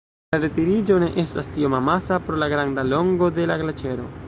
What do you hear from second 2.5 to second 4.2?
granda longo de la glaĉero.